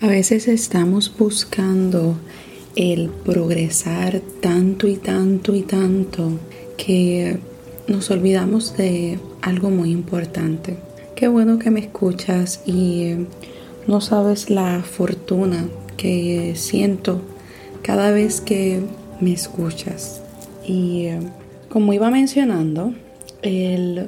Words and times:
A 0.00 0.06
veces 0.06 0.46
estamos 0.46 1.12
buscando 1.18 2.16
el 2.76 3.08
progresar 3.08 4.22
tanto 4.40 4.86
y 4.86 4.94
tanto 4.94 5.56
y 5.56 5.62
tanto 5.62 6.38
que 6.76 7.40
nos 7.88 8.08
olvidamos 8.12 8.76
de 8.76 9.18
algo 9.42 9.70
muy 9.70 9.90
importante. 9.90 10.76
Qué 11.16 11.26
bueno 11.26 11.58
que 11.58 11.72
me 11.72 11.80
escuchas 11.80 12.62
y 12.64 13.26
no 13.88 14.00
sabes 14.00 14.50
la 14.50 14.84
fortuna 14.84 15.68
que 15.96 16.54
siento 16.54 17.20
cada 17.82 18.12
vez 18.12 18.40
que 18.40 18.80
me 19.20 19.32
escuchas. 19.32 20.22
Y 20.64 21.08
como 21.68 21.92
iba 21.92 22.08
mencionando, 22.08 22.94
el 23.42 24.06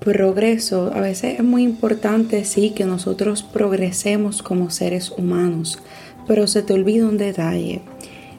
progreso, 0.00 0.90
a 0.94 1.00
veces 1.00 1.38
es 1.38 1.44
muy 1.44 1.62
importante, 1.62 2.44
sí, 2.44 2.70
que 2.70 2.84
nosotros 2.84 3.42
progresemos 3.42 4.42
como 4.42 4.70
seres 4.70 5.10
humanos, 5.10 5.78
pero 6.26 6.46
se 6.46 6.62
te 6.62 6.72
olvida 6.72 7.06
un 7.06 7.18
detalle, 7.18 7.82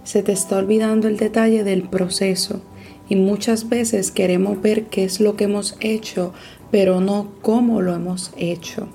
se 0.03 0.23
te 0.23 0.31
está 0.31 0.57
olvidando 0.57 1.07
el 1.07 1.17
detalle 1.17 1.63
del 1.63 1.83
proceso 1.83 2.61
y 3.07 3.15
muchas 3.15 3.69
veces 3.69 4.09
queremos 4.09 4.61
ver 4.61 4.85
qué 4.85 5.03
es 5.03 5.19
lo 5.19 5.35
que 5.35 5.43
hemos 5.43 5.75
hecho, 5.79 6.33
pero 6.71 6.99
no 6.99 7.33
cómo 7.41 7.81
lo 7.81 7.93
hemos 7.93 8.31
hecho. 8.37 8.87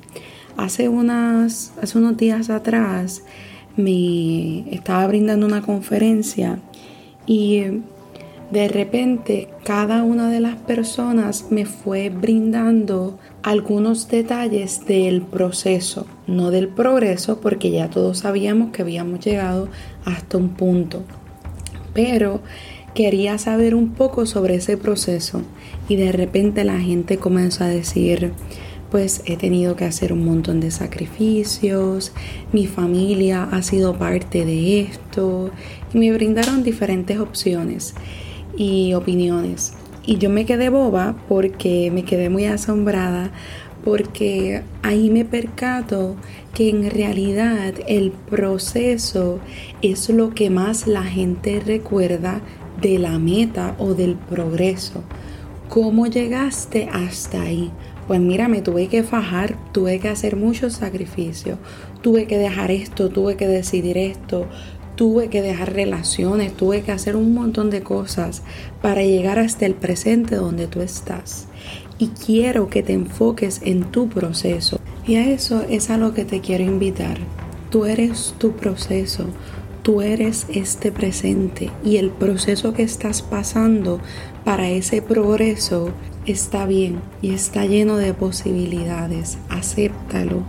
Hace, 0.56 0.88
unas, 0.88 1.72
hace 1.80 1.98
unos 1.98 2.16
días 2.16 2.50
atrás 2.50 3.22
me 3.76 4.64
estaba 4.74 5.06
brindando 5.06 5.46
una 5.46 5.62
conferencia 5.62 6.58
y 7.26 7.62
de 8.50 8.68
repente 8.68 9.48
cada 9.64 10.04
una 10.04 10.30
de 10.30 10.40
las 10.40 10.56
personas 10.56 11.46
me 11.50 11.66
fue 11.66 12.10
brindando 12.10 13.18
algunos 13.42 14.08
detalles 14.08 14.86
del 14.86 15.22
proceso, 15.22 16.06
no 16.26 16.50
del 16.50 16.68
progreso, 16.68 17.40
porque 17.40 17.70
ya 17.70 17.90
todos 17.90 18.18
sabíamos 18.18 18.70
que 18.70 18.82
habíamos 18.82 19.20
llegado 19.20 19.68
hasta 20.04 20.38
un 20.38 20.50
punto. 20.50 21.02
Pero 21.92 22.40
quería 22.94 23.36
saber 23.38 23.74
un 23.74 23.90
poco 23.90 24.26
sobre 24.26 24.56
ese 24.56 24.76
proceso 24.76 25.42
y 25.88 25.96
de 25.96 26.12
repente 26.12 26.64
la 26.64 26.78
gente 26.78 27.18
comenzó 27.18 27.64
a 27.64 27.68
decir, 27.68 28.32
pues 28.90 29.22
he 29.26 29.36
tenido 29.36 29.74
que 29.74 29.84
hacer 29.84 30.12
un 30.12 30.24
montón 30.24 30.60
de 30.60 30.70
sacrificios, 30.70 32.12
mi 32.52 32.66
familia 32.66 33.48
ha 33.50 33.62
sido 33.62 33.98
parte 33.98 34.44
de 34.44 34.80
esto 34.82 35.50
y 35.92 35.98
me 35.98 36.12
brindaron 36.12 36.62
diferentes 36.62 37.18
opciones 37.18 37.94
y 38.56 38.94
opiniones. 38.94 39.74
Y 40.04 40.18
yo 40.18 40.30
me 40.30 40.46
quedé 40.46 40.68
boba 40.68 41.16
porque 41.28 41.90
me 41.90 42.04
quedé 42.04 42.30
muy 42.30 42.46
asombrada 42.46 43.32
porque 43.86 44.62
ahí 44.82 45.10
me 45.10 45.24
percato 45.24 46.16
que 46.52 46.70
en 46.70 46.90
realidad 46.90 47.72
el 47.86 48.10
proceso 48.10 49.38
es 49.80 50.10
lo 50.10 50.30
que 50.30 50.50
más 50.50 50.88
la 50.88 51.04
gente 51.04 51.62
recuerda 51.64 52.40
de 52.80 52.98
la 52.98 53.20
meta 53.20 53.76
o 53.78 53.94
del 53.94 54.16
progreso. 54.16 55.04
¿Cómo 55.68 56.08
llegaste 56.08 56.88
hasta 56.92 57.42
ahí? 57.42 57.70
Pues 58.08 58.20
mira, 58.20 58.48
me 58.48 58.60
tuve 58.60 58.88
que 58.88 59.04
fajar, 59.04 59.56
tuve 59.72 60.00
que 60.00 60.08
hacer 60.08 60.34
mucho 60.34 60.68
sacrificio, 60.68 61.56
tuve 62.02 62.26
que 62.26 62.38
dejar 62.38 62.72
esto, 62.72 63.08
tuve 63.08 63.36
que 63.36 63.46
decidir 63.46 63.98
esto, 63.98 64.46
tuve 64.96 65.28
que 65.28 65.42
dejar 65.42 65.74
relaciones, 65.74 66.54
tuve 66.54 66.82
que 66.82 66.90
hacer 66.90 67.14
un 67.14 67.34
montón 67.34 67.70
de 67.70 67.82
cosas 67.82 68.42
para 68.82 69.02
llegar 69.02 69.38
hasta 69.38 69.66
el 69.66 69.74
presente 69.74 70.36
donde 70.36 70.66
tú 70.66 70.80
estás. 70.80 71.46
Y 71.98 72.08
quiero 72.08 72.68
que 72.68 72.82
te 72.82 72.94
enfoques 72.94 73.60
en 73.62 73.84
tu 73.84 74.08
proceso. 74.08 74.80
Y 75.06 75.16
a 75.16 75.30
eso 75.30 75.64
es 75.68 75.90
a 75.90 75.98
lo 75.98 76.14
que 76.14 76.24
te 76.24 76.40
quiero 76.40 76.64
invitar. 76.64 77.18
Tú 77.70 77.84
eres 77.84 78.34
tu 78.38 78.52
proceso, 78.52 79.26
tú 79.82 80.00
eres 80.00 80.46
este 80.52 80.90
presente 80.90 81.70
y 81.84 81.98
el 81.98 82.10
proceso 82.10 82.72
que 82.72 82.82
estás 82.82 83.22
pasando 83.22 84.00
para 84.44 84.68
ese 84.70 85.02
progreso 85.02 85.90
está 86.26 86.66
bien 86.66 87.00
y 87.22 87.34
está 87.34 87.66
lleno 87.66 87.96
de 87.96 88.14
posibilidades. 88.14 89.38
Acéptalo, 89.48 90.42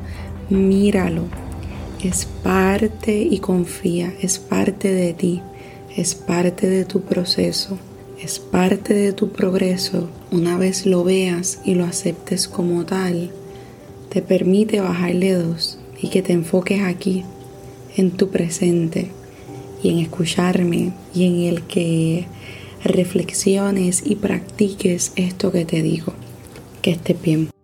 míralo 0.50 1.47
es 2.04 2.26
parte 2.44 3.18
y 3.18 3.40
confía, 3.40 4.14
es 4.22 4.40
parte 4.40 4.94
de 4.94 5.14
ti, 5.14 5.42
es 5.96 6.16
parte 6.16 6.70
de 6.70 6.86
tu 6.86 7.02
proceso, 7.02 7.78
es 8.22 8.40
parte 8.40 8.94
de 8.94 9.14
tu 9.14 9.30
progreso. 9.30 10.10
Una 10.32 10.58
vez 10.58 10.86
lo 10.86 11.04
veas 11.04 11.60
y 11.66 11.76
lo 11.76 11.86
aceptes 11.86 12.48
como 12.48 12.86
tal, 12.86 13.32
te 14.10 14.22
permite 14.22 14.80
bajarle 14.80 15.34
dos 15.34 15.80
y 16.02 16.10
que 16.10 16.22
te 16.22 16.34
enfoques 16.34 16.82
aquí, 16.84 17.24
en 17.96 18.12
tu 18.12 18.30
presente 18.30 19.10
y 19.82 19.90
en 19.90 20.00
escucharme 20.00 20.94
y 21.14 21.26
en 21.26 21.54
el 21.54 21.64
que 21.64 22.28
reflexiones 22.84 24.04
y 24.06 24.16
practiques 24.16 25.14
esto 25.16 25.52
que 25.52 25.66
te 25.66 25.82
digo. 25.82 26.14
Que 26.82 26.92
estés 26.92 27.20
bien. 27.22 27.57